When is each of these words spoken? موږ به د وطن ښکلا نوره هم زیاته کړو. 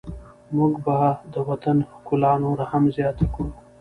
موږ 0.55 0.73
به 0.85 0.97
د 1.33 1.35
وطن 1.49 1.77
ښکلا 1.91 2.33
نوره 2.43 2.65
هم 2.71 2.83
زیاته 2.95 3.25
کړو. 3.33 3.49